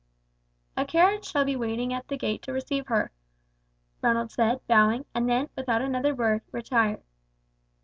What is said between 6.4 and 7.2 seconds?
retired.